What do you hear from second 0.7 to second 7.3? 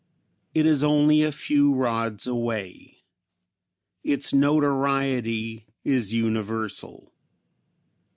only a few rods away. Its notoriety is universal.